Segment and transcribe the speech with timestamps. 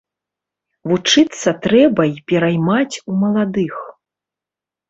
[0.91, 3.75] Вучыцца трэба і пераймаць у маладых.